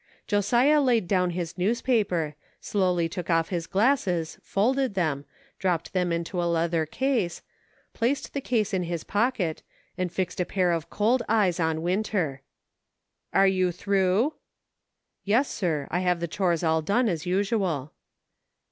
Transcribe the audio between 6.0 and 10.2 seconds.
into the leather case, placed the case in his pocket, and